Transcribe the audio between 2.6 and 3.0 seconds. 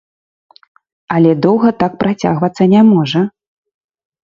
не